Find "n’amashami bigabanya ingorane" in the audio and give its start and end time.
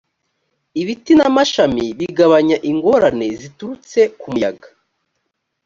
1.15-3.27